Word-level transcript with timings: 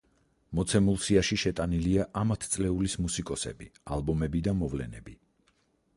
მოცემულ 0.59 0.95
სიაში 1.07 1.37
შეტანილია 1.41 2.07
ამ 2.23 2.35
ათწლეულის 2.37 2.97
მუსიკოსები, 3.05 3.71
ალბომები 3.99 4.43
და 4.49 4.59
მოვლენები. 4.63 5.19